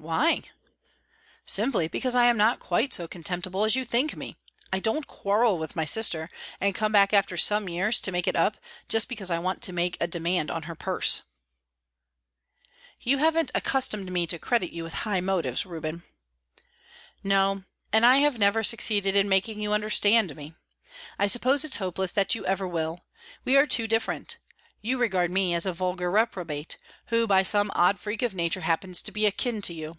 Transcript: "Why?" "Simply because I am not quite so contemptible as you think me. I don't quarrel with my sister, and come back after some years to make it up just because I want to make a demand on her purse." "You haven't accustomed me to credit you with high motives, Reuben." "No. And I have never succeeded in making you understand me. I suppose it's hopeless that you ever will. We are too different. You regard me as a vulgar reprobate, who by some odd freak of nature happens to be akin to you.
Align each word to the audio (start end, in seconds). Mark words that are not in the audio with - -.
"Why?" 0.00 0.42
"Simply 1.44 1.88
because 1.88 2.14
I 2.14 2.26
am 2.26 2.36
not 2.36 2.60
quite 2.60 2.94
so 2.94 3.08
contemptible 3.08 3.64
as 3.64 3.74
you 3.74 3.84
think 3.84 4.14
me. 4.16 4.36
I 4.72 4.78
don't 4.78 5.08
quarrel 5.08 5.58
with 5.58 5.74
my 5.74 5.84
sister, 5.84 6.30
and 6.60 6.72
come 6.74 6.92
back 6.92 7.12
after 7.12 7.36
some 7.36 7.68
years 7.68 8.00
to 8.02 8.12
make 8.12 8.28
it 8.28 8.36
up 8.36 8.58
just 8.88 9.08
because 9.08 9.28
I 9.28 9.40
want 9.40 9.60
to 9.62 9.72
make 9.72 9.96
a 10.00 10.06
demand 10.06 10.52
on 10.52 10.62
her 10.62 10.76
purse." 10.76 11.22
"You 13.00 13.18
haven't 13.18 13.50
accustomed 13.56 14.10
me 14.12 14.24
to 14.28 14.38
credit 14.38 14.72
you 14.72 14.84
with 14.84 14.94
high 14.94 15.20
motives, 15.20 15.66
Reuben." 15.66 16.04
"No. 17.24 17.64
And 17.92 18.06
I 18.06 18.18
have 18.18 18.38
never 18.38 18.62
succeeded 18.62 19.16
in 19.16 19.28
making 19.28 19.60
you 19.60 19.72
understand 19.72 20.36
me. 20.36 20.54
I 21.18 21.26
suppose 21.26 21.64
it's 21.64 21.78
hopeless 21.78 22.12
that 22.12 22.36
you 22.36 22.46
ever 22.46 22.68
will. 22.68 23.00
We 23.44 23.56
are 23.56 23.66
too 23.66 23.88
different. 23.88 24.36
You 24.80 24.96
regard 24.96 25.32
me 25.32 25.54
as 25.54 25.66
a 25.66 25.72
vulgar 25.72 26.08
reprobate, 26.08 26.78
who 27.06 27.26
by 27.26 27.42
some 27.42 27.72
odd 27.74 27.98
freak 27.98 28.22
of 28.22 28.32
nature 28.32 28.60
happens 28.60 29.02
to 29.02 29.10
be 29.10 29.26
akin 29.26 29.60
to 29.62 29.74
you. 29.74 29.98